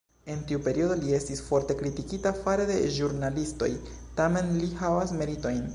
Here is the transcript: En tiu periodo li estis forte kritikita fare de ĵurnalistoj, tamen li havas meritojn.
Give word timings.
En 0.35 0.39
tiu 0.51 0.61
periodo 0.67 0.95
li 1.01 1.13
estis 1.17 1.43
forte 1.49 1.75
kritikita 1.83 2.33
fare 2.39 2.67
de 2.73 2.81
ĵurnalistoj, 2.97 3.73
tamen 4.23 4.53
li 4.65 4.73
havas 4.85 5.19
meritojn. 5.23 5.65